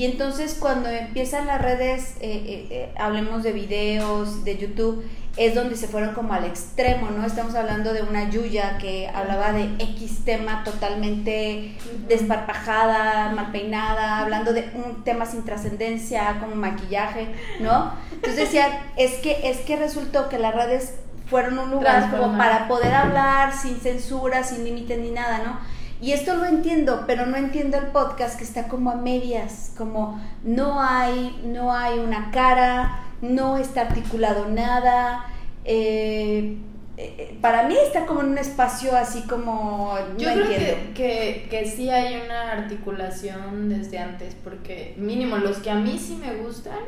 Y 0.00 0.06
entonces 0.06 0.56
cuando 0.58 0.88
empiezan 0.88 1.46
las 1.46 1.60
redes, 1.60 2.14
eh, 2.22 2.42
eh, 2.46 2.66
eh, 2.70 2.92
hablemos 2.96 3.42
de 3.42 3.52
videos, 3.52 4.46
de 4.46 4.56
YouTube, 4.56 5.04
es 5.36 5.54
donde 5.54 5.76
se 5.76 5.88
fueron 5.88 6.14
como 6.14 6.32
al 6.32 6.46
extremo, 6.46 7.10
¿no? 7.10 7.26
Estamos 7.26 7.54
hablando 7.54 7.92
de 7.92 8.00
una 8.00 8.30
Yuya 8.30 8.78
que 8.78 9.10
hablaba 9.14 9.52
de 9.52 9.64
X 9.78 10.24
tema 10.24 10.64
totalmente 10.64 11.76
desparpajada, 12.08 13.30
mal 13.32 13.52
peinada, 13.52 14.20
hablando 14.20 14.54
de 14.54 14.70
un 14.74 15.04
tema 15.04 15.26
sin 15.26 15.44
trascendencia, 15.44 16.38
como 16.40 16.54
maquillaje, 16.54 17.26
¿no? 17.60 17.92
Entonces 18.10 18.36
decían, 18.36 18.70
es 18.96 19.16
que, 19.18 19.50
es 19.50 19.58
que 19.58 19.76
resultó 19.76 20.30
que 20.30 20.38
las 20.38 20.54
redes 20.54 20.94
fueron 21.26 21.58
un 21.58 21.70
lugar 21.70 22.10
como 22.10 22.38
para 22.38 22.68
poder 22.68 22.94
hablar 22.94 23.52
sin 23.52 23.78
censura, 23.78 24.44
sin 24.44 24.64
límites 24.64 24.98
ni 24.98 25.10
nada, 25.10 25.42
¿no? 25.44 25.60
Y 26.00 26.12
esto 26.12 26.34
lo 26.36 26.46
entiendo, 26.46 27.04
pero 27.06 27.26
no 27.26 27.36
entiendo 27.36 27.76
el 27.78 27.88
podcast 27.88 28.38
que 28.38 28.44
está 28.44 28.68
como 28.68 28.90
a 28.90 28.94
medias, 28.96 29.72
como 29.76 30.20
no 30.42 30.80
hay, 30.82 31.40
no 31.44 31.72
hay 31.74 31.98
una 31.98 32.30
cara, 32.30 33.04
no 33.20 33.56
está 33.58 33.82
articulado 33.82 34.48
nada. 34.48 35.26
eh, 35.64 36.56
eh, 36.96 37.38
para 37.40 37.66
mí 37.68 37.74
está 37.86 38.04
como 38.06 38.20
en 38.20 38.28
un 38.30 38.38
espacio 38.38 38.94
así 38.96 39.22
como 39.26 39.94
no 40.18 40.18
Yo 40.18 40.32
creo 40.32 40.46
entiendo. 40.46 40.76
que, 40.92 40.92
que, 40.94 41.48
que 41.50 41.66
sí 41.66 41.88
hay 41.90 42.20
una 42.22 42.52
articulación 42.52 43.68
desde 43.70 43.98
antes, 43.98 44.34
porque 44.42 44.94
mínimo 44.98 45.36
los 45.38 45.58
que 45.58 45.70
a 45.70 45.74
mí 45.76 45.98
sí 45.98 46.16
me 46.16 46.34
gustan 46.36 46.78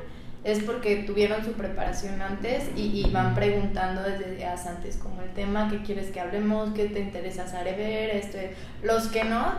es 0.44 0.61
porque 0.65 0.97
tuvieron 1.06 1.44
su 1.44 1.53
preparación 1.53 2.21
antes 2.21 2.71
y, 2.77 3.00
y 3.06 3.11
van 3.12 3.35
preguntando 3.35 4.03
desde 4.03 4.35
días 4.35 4.67
antes 4.67 4.97
como 4.97 5.23
el 5.23 5.31
tema 5.31 5.69
que 5.71 5.83
quieres 5.83 6.11
que 6.11 6.21
hablemos, 6.21 6.71
qué 6.75 6.87
te 6.87 7.00
interesa 7.00 7.47
saber, 7.47 7.79
este, 8.15 8.55
los 8.83 9.06
que 9.09 9.23
no, 9.25 9.53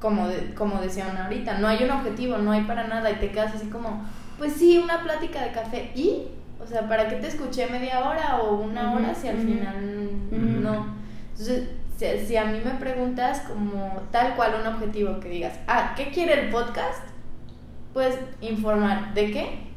como, 0.00 0.28
de- 0.28 0.54
como 0.54 0.80
decían 0.80 1.16
ahorita, 1.16 1.58
no 1.58 1.68
hay 1.68 1.82
un 1.84 1.90
objetivo, 1.90 2.36
no 2.38 2.52
hay 2.52 2.62
para 2.62 2.86
nada 2.86 3.10
y 3.10 3.14
te 3.16 3.30
quedas 3.30 3.54
así 3.54 3.68
como, 3.68 4.04
pues 4.36 4.52
sí, 4.52 4.78
una 4.78 5.02
plática 5.02 5.42
de 5.42 5.52
café 5.52 5.90
y, 5.94 6.24
o 6.62 6.66
sea, 6.66 6.86
¿para 6.88 7.08
qué 7.08 7.16
te 7.16 7.28
escuché 7.28 7.66
media 7.68 8.06
hora 8.06 8.36
o 8.42 8.56
una 8.60 8.92
hora 8.94 9.14
si 9.14 9.28
al 9.28 9.38
final 9.38 10.10
no? 10.62 10.96
Entonces, 11.30 11.68
si, 11.96 12.26
si 12.26 12.36
a 12.36 12.44
mí 12.44 12.60
me 12.64 12.72
preguntas 12.72 13.40
como 13.48 14.02
tal 14.12 14.34
cual 14.36 14.56
un 14.60 14.66
objetivo 14.66 15.18
que 15.20 15.28
digas, 15.30 15.58
ah, 15.66 15.94
¿qué 15.96 16.10
quiere 16.10 16.34
el 16.44 16.50
podcast? 16.50 17.02
Pues 17.94 18.16
informar. 18.40 19.14
¿De 19.14 19.30
qué? 19.30 19.67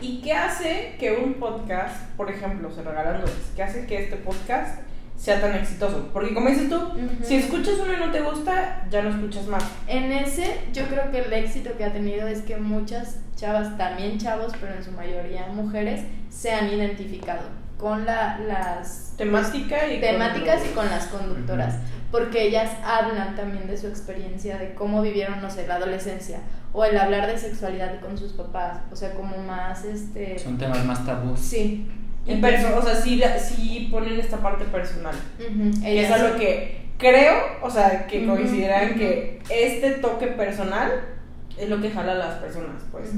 ¿Y 0.00 0.20
qué 0.20 0.32
hace 0.32 0.96
que 0.98 1.12
un 1.12 1.34
podcast, 1.34 2.04
por 2.16 2.30
ejemplo, 2.30 2.70
se 2.70 2.82
regalan 2.82 3.20
nudes, 3.20 3.52
qué 3.56 3.62
hace 3.62 3.86
que 3.86 4.04
este 4.04 4.16
podcast 4.16 4.80
sea 5.16 5.40
tan 5.40 5.54
exitoso? 5.54 6.10
Porque 6.12 6.34
como 6.34 6.50
dices 6.50 6.68
tú, 6.68 6.80
si 7.22 7.36
escuchas 7.36 7.74
uno 7.82 7.92
y 7.92 7.96
no 7.96 8.10
te 8.10 8.20
gusta, 8.20 8.86
ya 8.90 9.02
no 9.02 9.10
escuchas 9.10 9.46
más. 9.46 9.64
En 9.86 10.12
ese, 10.12 10.60
yo 10.72 10.86
creo 10.88 11.10
que 11.10 11.20
el 11.20 11.32
éxito 11.32 11.76
que 11.76 11.84
ha 11.84 11.92
tenido 11.92 12.26
es 12.28 12.42
que 12.42 12.56
muchas 12.56 13.18
chavas, 13.36 13.76
también 13.78 14.18
chavos, 14.18 14.52
pero 14.60 14.74
en 14.74 14.84
su 14.84 14.92
mayoría 14.92 15.46
mujeres, 15.48 16.02
se 16.28 16.52
han 16.52 16.68
identificado 16.68 17.63
con 17.78 18.06
la, 18.06 18.38
las 18.46 19.14
Temática 19.16 19.88
y 19.92 20.00
temáticas 20.00 20.60
con- 20.60 20.70
y 20.70 20.72
con 20.74 20.86
las 20.86 21.06
conductoras, 21.06 21.76
porque 22.10 22.42
ellas 22.48 22.70
hablan 22.84 23.36
también 23.36 23.66
de 23.66 23.76
su 23.76 23.86
experiencia, 23.88 24.58
de 24.58 24.74
cómo 24.74 25.02
vivieron, 25.02 25.40
no 25.42 25.50
sé, 25.50 25.66
la 25.66 25.76
adolescencia, 25.76 26.40
o 26.72 26.84
el 26.84 26.96
hablar 26.98 27.26
de 27.26 27.38
sexualidad 27.38 28.00
con 28.00 28.16
sus 28.18 28.32
papás, 28.32 28.78
o 28.92 28.96
sea, 28.96 29.12
como 29.14 29.36
más, 29.38 29.84
este... 29.84 30.38
Son 30.38 30.58
temas 30.58 30.84
más 30.84 31.04
tabús. 31.06 31.38
Sí. 31.40 31.88
Y 32.26 32.40
perso- 32.40 32.74
o 32.76 32.82
sea, 32.82 32.94
sí, 32.96 33.22
sí 33.38 33.88
ponen 33.92 34.18
esta 34.18 34.38
parte 34.38 34.64
personal. 34.64 35.14
Y 35.82 35.98
es 35.98 36.10
algo 36.10 36.36
que 36.38 36.86
creo, 36.98 37.34
o 37.62 37.70
sea, 37.70 38.06
que 38.06 38.26
coincidirán 38.26 38.90
ujú. 38.90 38.98
que 38.98 39.42
este 39.50 39.90
toque 39.92 40.28
personal 40.28 40.90
es 41.58 41.68
lo 41.68 41.80
que 41.80 41.90
jala 41.90 42.12
a 42.12 42.16
las 42.16 42.34
personas, 42.38 42.82
pues. 42.90 43.10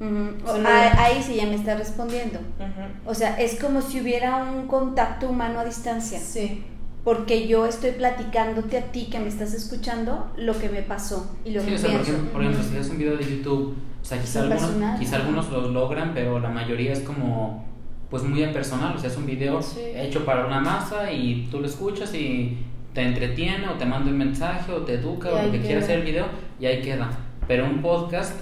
Ujú. 0.00 0.08
Ujú. 0.10 0.34
O 0.44 0.52
sea, 0.54 0.62
no- 0.62 0.68
Ah, 0.68 0.92
Ahí 1.04 1.22
sí 1.22 1.36
ya 1.36 1.46
me 1.46 1.54
está 1.54 1.76
respondiendo. 1.76 2.38
Ujú. 2.38 3.10
O 3.10 3.14
sea, 3.14 3.38
es 3.40 3.60
como 3.60 3.80
si 3.82 4.00
hubiera 4.00 4.44
un 4.44 4.66
contacto 4.66 5.28
humano 5.28 5.60
a 5.60 5.64
distancia. 5.64 6.18
Sí. 6.18 6.64
Porque 7.04 7.46
yo 7.46 7.66
estoy 7.66 7.90
platicándote 7.92 8.78
a 8.78 8.82
ti 8.90 9.08
que 9.10 9.20
me 9.20 9.28
estás 9.28 9.52
escuchando 9.52 10.32
lo 10.38 10.58
que 10.58 10.70
me 10.70 10.80
pasó 10.82 11.36
y 11.44 11.50
lo 11.52 11.60
Sí, 11.60 11.66
que 11.68 11.74
o 11.74 11.78
sea, 11.78 11.88
por 11.90 11.96
pienso. 12.00 12.12
ejemplo, 12.12 12.32
por 12.32 12.42
ejemplo, 12.42 12.64
si 12.64 12.74
ves 12.74 12.88
un 12.90 12.98
video 12.98 13.16
de 13.18 13.24
YouTube, 13.24 13.74
o 14.00 14.04
sea, 14.04 14.18
quizá 14.20 14.40
algunos, 14.40 14.62
personal, 14.62 14.98
quizá 14.98 15.16
algunos 15.16 15.50
los 15.50 15.70
logran, 15.70 16.12
pero 16.14 16.38
la 16.40 16.48
mayoría 16.48 16.92
es 16.92 17.00
como, 17.00 17.62
pues 18.08 18.22
muy 18.22 18.42
impersonal, 18.42 18.96
o 18.96 18.98
sea, 18.98 19.10
es 19.10 19.16
un 19.18 19.26
video 19.26 19.60
Sí. 19.60 19.80
hecho 19.94 20.24
para 20.24 20.46
una 20.46 20.60
masa 20.60 21.12
y 21.12 21.46
tú 21.50 21.60
lo 21.60 21.66
escuchas 21.66 22.14
y 22.14 22.56
te 22.94 23.02
entretiene 23.02 23.68
o 23.68 23.72
te 23.74 23.84
manda 23.84 24.10
un 24.10 24.16
mensaje 24.16 24.72
o 24.72 24.78
te 24.78 24.94
educa 24.94 25.28
Y 25.28 25.32
o 25.32 25.36
ahí 25.36 25.46
lo 25.46 25.52
que 25.52 25.60
quiera 25.60 25.80
hacer 25.80 25.98
el 25.98 26.04
video 26.06 26.26
y 26.58 26.64
ahí 26.64 26.80
queda. 26.80 27.10
Pero 27.46 27.66
un 27.66 27.82
podcast, 27.82 28.34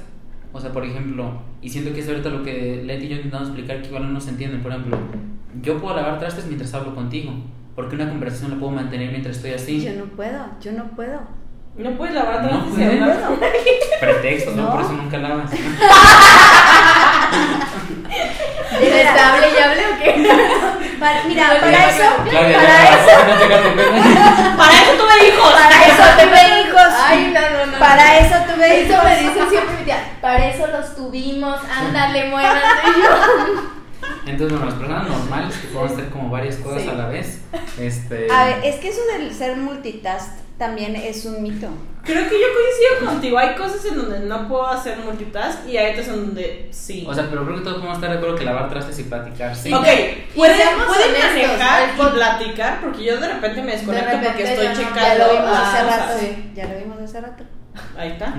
o 0.52 0.61
sea, 0.61 0.73
por 0.73 0.85
ejemplo, 0.85 1.40
y 1.61 1.68
siento 1.71 1.92
que 1.94 2.00
es 2.00 2.09
ahorita 2.09 2.28
lo 2.28 2.42
que 2.42 2.82
Leti 2.85 3.06
y 3.06 3.09
yo 3.11 3.16
intentamos 3.16 3.49
explicar 3.49 3.80
que 3.80 3.88
igual 3.88 4.04
no 4.04 4.11
nos 4.11 4.28
entienden, 4.28 4.62
por 4.62 4.71
ejemplo, 4.73 4.99
yo 5.62 5.78
puedo 5.80 5.97
lavar 5.97 6.18
trastes 6.18 6.47
mientras 6.47 6.73
hablo 6.75 6.94
contigo, 6.94 7.32
porque 7.75 7.94
una 7.97 8.09
conversación 8.09 8.50
la 8.52 8.56
puedo 8.59 8.73
mantener 8.73 9.11
mientras 9.11 9.37
estoy 9.37 9.52
así. 9.52 9.82
Yo 9.82 9.92
no 9.94 10.04
puedo, 10.06 10.44
yo 10.61 10.73
no 10.73 10.85
puedo. 10.97 11.21
No 11.76 11.90
puedes 11.92 12.14
lavar 12.14 12.42
No 12.42 12.49
trastes 12.50 12.75
puedes. 12.75 13.02
hablar. 13.02 13.52
Pretextos, 14.00 14.54
¿no? 14.56 14.62
No. 14.64 14.73
Por 14.73 14.80
eso 14.82 14.92
nunca 14.92 15.16
lavas. 15.18 15.50
De 18.73 18.80
¿Les 18.80 18.90
veras. 18.92 19.21
hable 19.21 19.47
y 19.49 19.62
hable 19.62 19.82
o 19.87 19.99
qué? 19.99 20.11
Para- 21.00 21.25
mira, 21.25 21.47
Claudia, 21.59 21.61
para 21.61 21.90
eso, 21.90 22.04
Claudia, 22.30 22.59
para 22.59 22.82
eso, 22.85 23.12
no. 23.26 24.56
Para 24.56 24.73
eso 24.73 24.92
tuve 24.99 25.28
hijos. 25.28 25.52
para 25.52 25.87
eso 25.87 26.02
tuve 26.23 26.61
hijos. 26.61 26.92
Ay, 27.06 27.32
no, 27.35 27.40
no, 27.40 27.73
no. 27.73 27.78
Para 27.78 28.18
eso 28.18 28.37
tuve 28.52 28.82
Eso 28.82 28.92
hijos. 28.92 29.04
me 29.04 29.16
dice 29.18 29.40
siempre 29.50 29.76
mi 29.78 29.85
tía. 29.85 29.99
Para 30.23 30.49
eso 30.49 30.67
los 30.69 30.97
tuvimos. 30.97 31.61
Ándale, 31.71 32.31
muévanse. 32.31 32.62
Entonces, 34.26 34.50
bueno, 34.59 34.67
las 34.67 34.75
personas 34.75 35.09
normales 35.09 35.57
que 35.57 35.69
pueden 35.69 35.93
hacer 35.93 36.09
como 36.11 36.31
varias 36.31 36.57
cosas 36.57 36.83
Sí. 36.83 36.88
a 36.88 36.93
la 36.95 37.09
vez. 37.09 37.41
Este, 37.79 38.29
A 38.31 38.45
ver, 38.47 38.64
es 38.64 38.76
que 38.76 38.88
eso 38.88 39.00
del 39.12 39.35
ser 39.35 39.57
multitask 39.57 40.29
también 40.59 40.95
es 40.97 41.25
un 41.25 41.43
mito. 41.43 41.69
Creo 42.05 42.29
que 42.29 42.35
yo 42.41 42.47
coincido 42.55 43.11
contigo. 43.12 43.38
Hay 43.38 43.55
cosas 43.57 43.85
en 43.85 43.97
donde 43.97 44.21
no 44.21 44.49
puedo 44.49 44.67
hacer 44.69 44.99
multitask 44.99 45.67
y 45.69 45.76
hay 45.76 45.93
otras 45.93 46.09
en 46.09 46.17
donde 46.26 46.69
sí. 46.73 47.05
O 47.09 47.14
sea, 47.14 47.29
pero 47.31 47.45
creo 47.45 47.57
que 47.59 47.62
todos 47.62 47.76
podemos 47.76 47.97
estar 47.97 48.11
de 48.11 48.17
acuerdo 48.17 48.37
que 48.37 48.45
lavar 48.45 48.69
trastes 48.71 48.99
y 49.00 49.02
platicar, 49.05 49.55
sí. 49.57 49.73
ok, 49.73 49.83
pueden, 49.83 50.35
pueden 50.35 51.11
honestos, 51.11 51.59
manejar 51.59 51.88
y 51.88 52.12
platicar 52.12 52.81
porque 52.81 53.05
yo 53.05 53.21
de 53.21 53.29
repente 53.29 53.62
me 53.62 53.73
desconecto 53.73 54.07
De 54.11 54.17
repente 54.17 54.29
porque 54.29 54.52
estoy 54.52 54.69
no, 54.69 54.75
checando. 54.75 55.00
Ya 55.00 55.19
lo 55.19 55.33
vimos 55.33 55.59
hace 55.59 55.83
rato. 55.85 56.12
sí. 56.21 56.50
Ya 56.55 56.67
lo 56.67 56.79
vimos 56.79 56.99
hace 57.00 57.21
rato. 57.21 57.45
Ahí 57.97 58.09
está. 58.12 58.35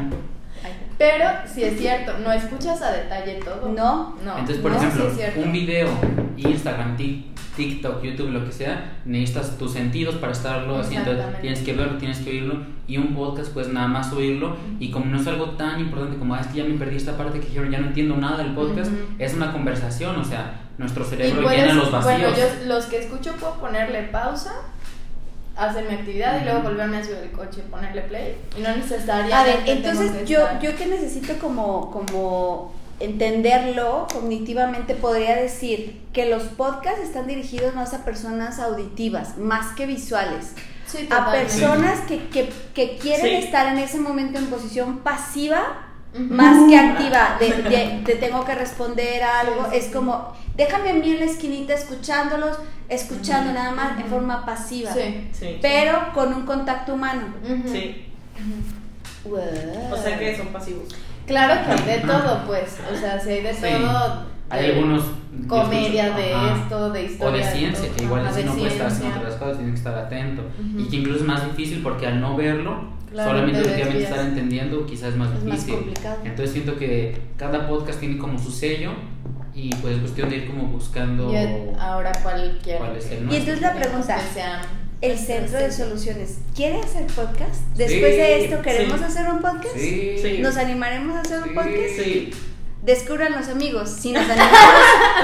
Pero 1.04 1.30
si 1.46 1.64
es 1.64 1.78
cierto, 1.78 2.14
no 2.24 2.32
escuchas 2.32 2.82
a 2.82 2.92
detalle 2.94 3.40
todo. 3.44 3.68
No. 3.70 4.16
No. 4.24 4.32
Entonces, 4.38 4.60
por 4.60 4.72
no, 4.72 4.78
ejemplo, 4.78 5.10
sí 5.14 5.22
un 5.38 5.52
video, 5.52 5.90
Instagram, 6.38 6.96
Tik- 6.96 7.24
TikTok, 7.58 8.02
YouTube, 8.02 8.30
lo 8.32 8.46
que 8.46 8.52
sea, 8.54 8.94
necesitas 9.06 9.58
tus 9.58 9.74
sentidos 9.74 10.16
para 10.16 10.32
estarlo 10.32 10.80
haciendo. 10.80 11.12
Tienes 11.42 11.60
que 11.60 11.74
verlo, 11.74 11.98
tienes 11.98 12.20
que 12.20 12.30
oírlo. 12.30 12.66
Y 12.88 12.98
un 12.98 13.14
podcast, 13.14 13.54
pues 13.54 13.68
nada 13.68 13.88
más 13.88 14.14
oírlo. 14.14 14.56
Y 14.80 14.92
como 14.92 15.06
no 15.08 15.20
es 15.20 15.28
algo 15.28 15.52
tan 15.52 15.80
importante 15.82 16.18
como, 16.18 16.36
ah, 16.36 16.40
es 16.40 16.48
que 16.48 16.60
ya 16.60 16.64
me 16.64 16.76
perdí 16.76 16.96
esta 16.96 17.18
parte 17.18 17.40
que 17.40 17.48
dijeron, 17.48 17.70
ya 17.70 17.80
no 17.80 17.88
entiendo 17.88 18.16
nada 18.16 18.38
del 18.38 18.54
podcast, 18.54 18.92
es 19.20 19.34
una 19.34 19.52
conversación. 19.52 20.16
O 20.16 20.24
sea, 20.24 20.62
nuestro 20.78 21.04
cerebro 21.04 21.44
puedes- 21.44 21.60
llena 21.62 21.74
los 21.74 21.92
vacíos. 21.92 22.22
Bueno, 22.22 22.36
yo 22.38 22.66
los 22.74 22.86
que 22.86 23.00
escucho 23.00 23.34
puedo 23.34 23.54
ponerle 23.56 24.04
pausa, 24.04 24.54
hacer 25.56 25.86
mi 25.88 25.94
actividad 25.96 26.42
y 26.42 26.46
luego 26.46 26.62
volverme 26.62 26.98
a 26.98 27.04
subir 27.04 27.18
el 27.24 27.32
coche 27.32 27.62
y 27.66 27.70
ponerle 27.70 28.02
play. 28.02 28.38
Y 28.58 28.62
no 28.62 28.76
necesariamente. 28.76 29.34
A 29.34 29.44
ver, 29.44 29.60
entonces 29.66 30.12
que 30.12 30.26
yo, 30.26 30.40
estar- 30.40 30.60
yo 30.62 30.76
que 30.76 30.86
necesito 30.88 31.34
como, 31.40 31.92
como 31.92 32.74
entenderlo 33.00 34.08
cognitivamente, 34.12 34.96
podría 34.96 35.36
decir 35.36 36.02
que 36.14 36.26
los 36.26 36.44
podcasts 36.44 37.02
están 37.02 37.28
dirigidos 37.28 37.76
más 37.76 37.94
a 37.94 38.04
personas 38.06 38.60
auditivas, 38.60 39.38
más 39.38 39.76
que 39.76 39.86
visuales. 39.86 40.54
Sí, 40.88 41.08
A 41.12 41.32
personas 41.32 42.00
que, 42.02 42.28
que, 42.30 42.50
que 42.76 42.98
quieren 42.98 43.26
Sí. 43.42 43.46
estar 43.46 43.68
en 43.68 43.80
ese 43.80 44.00
momento 44.00 44.38
en 44.38 44.46
posición 44.48 45.00
pasiva 45.00 45.90
más 46.16 46.70
que 46.70 46.78
activa, 46.78 47.38
de, 47.40 47.50
de- 47.64 48.02
te 48.06 48.16
tengo 48.16 48.46
que 48.46 48.54
responder 48.54 49.24
a 49.24 49.40
algo, 49.40 49.68
es 49.74 49.86
como, 49.88 50.34
déjame 50.56 50.92
a 50.92 50.94
mí 50.94 51.10
en 51.12 51.20
la 51.20 51.26
esquinita 51.26 51.74
escuchándolos, 51.74 52.58
escuchando 52.94 53.52
nada 53.54 53.72
más 53.72 54.00
en 54.00 54.06
forma 54.08 54.46
pasiva, 54.46 54.92
Sí. 54.94 55.28
Sí. 55.32 55.58
pero 55.62 56.12
con 56.14 56.34
un 56.34 56.46
contacto 56.46 56.94
humano. 56.94 57.24
Sí. 57.66 58.06
O 59.26 59.98
sea 59.98 60.20
que 60.20 60.36
son 60.38 60.48
pasivos. 60.48 60.84
Claro 61.26 61.66
que 61.66 61.72
hay 61.92 62.00
de 62.00 62.06
todo, 62.06 62.44
pues. 62.46 62.78
O 62.92 62.96
sea, 62.98 63.20
si 63.20 63.30
hay 63.30 63.44
de 63.44 63.54
Sí. 63.54 63.62
todo. 63.62 64.26
Hay 64.50 64.62
de 64.68 64.74
algunos. 64.74 65.04
Comedia 65.48 66.08
escucho, 66.08 66.22
de 66.22 66.34
ajá, 66.34 66.58
esto, 66.62 66.90
de 66.92 67.00
O 67.00 67.06
historia. 67.06 67.46
de 67.48 67.52
ciencia, 67.52 67.86
todo. 67.88 67.96
que 67.98 68.04
igual 68.04 68.36
de 68.36 68.44
no 68.44 68.54
puede 68.54 68.68
estar 68.68 68.88
haciendo 68.88 69.18
otras 69.20 69.36
cosas, 69.36 69.58
tiene 69.58 69.72
que 69.72 69.78
estar 69.78 69.96
atento. 69.98 70.42
Ujú. 70.44 70.80
Y 70.80 70.88
que 70.90 70.96
incluso 70.98 71.20
es 71.22 71.26
más 71.26 71.46
difícil 71.46 71.82
porque 71.82 72.06
al 72.06 72.22
no 72.22 72.36
verlo, 72.38 72.84
Claro, 73.12 73.30
solamente 73.32 73.62
te 73.62 73.66
efectivamente 73.68 74.00
desvías. 74.00 74.12
estar 74.20 74.26
entendiendo, 74.32 74.86
quizás 74.86 75.10
es 75.10 75.16
más 75.16 75.30
Es 75.30 75.34
más 75.36 75.44
difícil. 75.46 75.74
complicado. 75.76 76.18
Entonces 76.24 76.52
siento 76.52 76.76
que 76.78 77.20
cada 77.38 77.68
podcast 77.68 78.00
tiene 78.00 78.18
como 78.20 78.38
su 78.38 78.52
sello 78.52 78.92
y 79.56 79.74
pues 79.76 79.96
es 79.96 80.00
cuestión 80.02 80.30
de 80.30 80.38
ir 80.38 80.48
como 80.48 80.64
buscando. 80.68 81.32
Ahora 81.80 82.12
cuál 82.24 82.60
quiere. 82.64 82.80
¿Cuál 82.80 82.98
es 82.98 83.06
el 83.12 83.32
Y 83.32 83.36
entonces 83.36 83.62
la 83.62 83.74
pregunta, 83.74 84.16
Que 84.18 84.34
sean- 84.34 84.62
el 85.02 85.18
centro 85.18 85.60
de 85.60 85.70
soluciones, 85.72 86.40
¿quiere 86.56 86.80
hacer 86.80 87.06
podcast? 87.08 87.62
Después 87.76 88.12
Sí, 88.14 88.18
de 88.18 88.46
esto, 88.46 88.62
¿queremos 88.62 89.00
sí. 89.00 89.04
hacer 89.06 89.28
un 89.30 89.40
podcast? 89.42 89.76
Sí. 89.76 90.16
Sí. 90.22 90.38
¿Nos 90.40 90.56
animaremos 90.58 91.18
a 91.18 91.22
hacer 91.22 91.44
un 91.44 91.54
podcast? 91.54 91.96
Sí. 92.02 92.32
Descubran 92.84 93.32
los 93.32 93.48
amigos 93.48 93.90
si 93.90 94.12
nos 94.12 94.24
animamos 94.30 94.60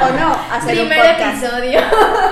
o 0.03 0.13
no 0.19 0.27
a 0.33 0.55
hacer 0.55 0.79
un 0.79 0.88
Primer 0.89 1.12
podcast. 1.12 1.43
episodio. 1.43 1.79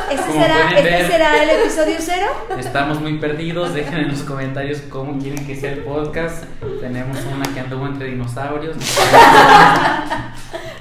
¿Este 0.10 0.32
será, 0.34 0.70
este 0.80 1.08
será 1.12 1.44
el 1.44 1.50
episodio 1.50 1.96
cero? 2.00 2.28
Estamos 2.58 3.02
muy 3.02 3.18
perdidos, 3.18 3.74
dejen 3.74 3.98
en 3.98 4.08
los 4.10 4.22
comentarios 4.22 4.80
cómo 4.90 5.18
quieren 5.20 5.46
que 5.46 5.56
sea 5.56 5.72
el 5.74 5.80
podcast. 5.80 6.46
Tenemos 6.80 7.18
una 7.34 7.46
que 7.54 7.60
anduvo 7.60 7.88
entre 7.88 8.08
dinosaurios. 8.08 8.78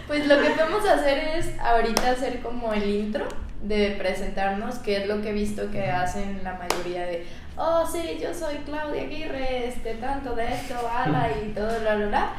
Pues 0.07 0.27
lo 0.27 0.41
que 0.41 0.51
podemos 0.51 0.87
hacer 0.87 1.37
es 1.37 1.59
ahorita 1.59 2.13
hacer 2.13 2.41
como 2.41 2.73
el 2.73 2.89
intro 2.89 3.27
de 3.63 3.97
presentarnos, 3.99 4.77
que 4.77 4.99
es 4.99 5.09
lo 5.09 5.21
que 5.21 5.31
he 5.31 5.33
visto 5.33 5.71
que 5.71 5.91
hacen 5.91 6.43
la 6.45 6.55
mayoría 6.55 7.07
de, 7.07 7.27
oh 7.57 7.85
sí, 7.87 8.19
yo 8.21 8.33
soy 8.33 8.57
Claudia 8.59 9.03
Aguirre, 9.03 9.67
este 9.69 9.95
tanto 9.95 10.35
de 10.35 10.47
esto, 10.55 10.75
ala 10.89 11.31
y 11.43 11.49
todo, 11.53 11.81
bla, 11.81 11.97
bla, 11.97 12.07
bla. 12.07 12.33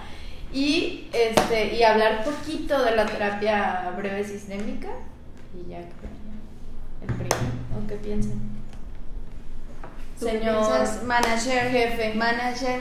Y, 0.54 1.10
este, 1.12 1.76
y 1.76 1.84
hablar 1.84 2.24
poquito 2.24 2.82
de 2.84 2.96
la 2.96 3.06
terapia 3.06 3.92
breve 3.98 4.24
sistémica 4.24 4.88
y 5.54 5.70
ya 5.70 5.80
el 5.80 5.88
primero, 7.14 7.36
¿o 7.78 7.88
qué 7.88 7.96
piensan? 7.96 8.40
¿Tú 10.18 10.26
qué 10.26 10.32
Señor 10.32 11.04
manager, 11.04 11.70
jefe. 11.70 12.14
manager, 12.14 12.80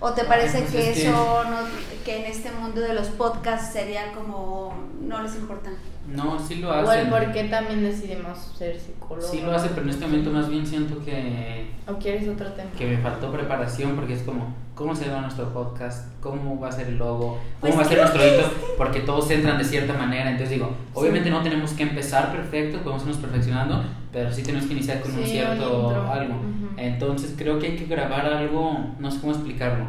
¿o 0.00 0.12
te 0.12 0.24
parece 0.24 0.60
pues 0.60 0.70
que 0.72 0.90
es 0.90 0.96
que- 0.98 1.08
eso, 1.08 1.44
no, 1.44 1.56
que 2.04 2.18
en 2.20 2.24
este 2.30 2.50
mundo 2.52 2.80
de 2.80 2.94
los 2.94 3.08
podcasts 3.08 3.72
sería 3.72 4.12
como, 4.12 4.74
no 5.00 5.22
les 5.22 5.34
importa? 5.36 5.70
No, 6.08 6.38
sí 6.38 6.56
lo 6.56 6.70
o 6.70 6.92
el 6.92 7.08
por 7.08 7.32
qué 7.32 7.44
también 7.44 7.82
decidimos 7.82 8.38
ser 8.56 8.78
psicólogos. 8.78 9.30
Sí 9.30 9.40
lo 9.40 9.52
hace, 9.52 9.68
pero 9.70 9.82
en 9.82 9.90
este 9.90 10.06
momento 10.06 10.30
más 10.30 10.48
bien 10.48 10.66
siento 10.66 11.04
que, 11.04 11.66
¿O 11.88 11.94
quieres 11.94 12.28
otro 12.28 12.52
tema? 12.52 12.70
que 12.78 12.86
me 12.86 12.98
faltó 12.98 13.32
preparación 13.32 13.96
porque 13.96 14.14
es 14.14 14.22
como, 14.22 14.54
¿cómo 14.74 14.94
se 14.94 15.06
llama 15.06 15.22
nuestro 15.22 15.52
podcast? 15.52 16.08
¿Cómo 16.20 16.60
va 16.60 16.68
a 16.68 16.72
ser 16.72 16.88
el 16.88 16.98
logo? 16.98 17.38
¿Cómo 17.60 17.74
Pues 17.74 17.76
va 17.76 17.82
a 17.82 17.84
ser 17.84 17.98
nuestro 17.98 18.26
intro? 18.26 18.50
Porque 18.78 19.00
todos 19.00 19.30
entran 19.30 19.58
de 19.58 19.64
cierta 19.64 19.94
manera. 19.94 20.30
Entonces 20.30 20.50
digo, 20.50 20.70
obviamente 20.94 21.30
no 21.30 21.42
tenemos 21.42 21.72
que 21.72 21.82
empezar 21.82 22.30
perfecto, 22.30 22.78
podemos 22.78 23.02
irnos 23.02 23.18
perfeccionando, 23.18 23.82
pero 24.12 24.32
sí 24.32 24.42
tenemos 24.42 24.66
que 24.66 24.74
iniciar 24.74 25.00
con 25.00 25.12
un 25.12 25.24
cierto 25.24 25.88
un 25.88 26.06
algo. 26.06 26.34
Entonces 26.76 27.34
creo 27.36 27.58
que 27.58 27.66
hay 27.66 27.76
que 27.76 27.86
grabar 27.86 28.26
algo, 28.26 28.94
no 29.00 29.10
sé 29.10 29.20
cómo 29.20 29.32
explicarlo, 29.32 29.86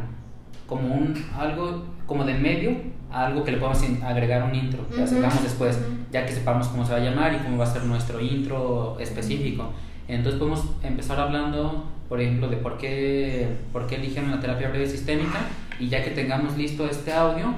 como 0.66 0.96
un 0.96 1.14
algo 1.38 1.86
como 2.08 2.24
de 2.24 2.34
medio 2.34 2.97
algo 3.12 3.44
que 3.44 3.52
le 3.52 3.58
podamos 3.58 3.82
agregar 4.04 4.44
un 4.44 4.54
intro, 4.56 4.88
que 4.90 5.02
Ujú, 5.02 5.18
hagamos 5.18 5.44
después, 5.44 5.78
ujú. 5.78 5.86
ya 6.12 6.26
que 6.26 6.34
sepamos 6.34 6.68
cómo 6.68 6.86
se 6.86 6.92
va 6.92 6.98
a 6.98 7.02
llamar 7.02 7.34
y 7.34 7.38
cómo 7.38 7.58
va 7.58 7.64
a 7.66 7.72
ser 7.72 7.84
nuestro 7.84 8.20
intro 8.20 8.98
específico. 9.00 9.72
Entonces 10.08 10.40
podemos 10.40 10.64
empezar 10.84 11.20
hablando, 11.20 11.86
por 12.10 12.20
ejemplo, 12.22 12.48
de 12.50 12.58
por 12.58 12.78
qué, 12.78 13.48
por 13.74 13.88
qué 13.88 13.96
eligieron 13.96 14.32
la 14.32 14.40
terapia 14.40 14.70
breve 14.70 14.88
sistémica 14.88 15.40
y 15.80 15.90
ya 15.90 16.04
que 16.04 16.12
tengamos 16.12 16.58
listo 16.58 16.86
este 16.86 17.14
audio, 17.14 17.54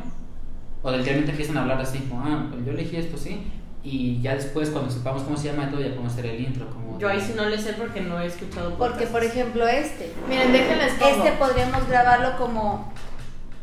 o 0.82 0.92
del 0.92 1.04
realmente 1.04 1.32
empiezan 1.32 1.58
a 1.58 1.62
hablar 1.62 1.82
así, 1.82 2.00
como, 2.10 2.22
ah, 2.24 2.48
pues 2.52 2.66
yo 2.66 2.72
elegí 2.72 2.96
esto, 2.96 3.18
sí, 3.18 3.44
y 3.84 4.22
ya 4.22 4.36
después 4.36 4.70
cuando 4.70 4.92
sepamos 4.92 5.24
cómo 5.24 5.38
se 5.38 5.52
llama 5.52 5.70
todo 5.70 5.80
ya 5.82 5.90
podemos 5.90 6.12
hacer 6.14 6.26
el 6.28 6.42
intro. 6.42 6.68
Como 6.70 7.00
Yo 7.00 7.08
ahí 7.08 7.20
sí 7.20 7.34
no 7.36 7.48
le 7.48 7.58
sé 7.58 7.74
porque 7.74 8.02
no 8.02 8.20
he 8.20 8.26
escuchado 8.26 8.72
Porque, 8.78 9.06
podcasts. 9.06 9.12
por 9.12 9.24
ejemplo, 9.24 9.68
este, 9.68 10.12
Miren, 10.28 10.52
déjenles 10.52 10.94
este 11.02 11.32
podríamos 11.34 11.88
grabarlo 11.88 12.38
como 12.38 12.92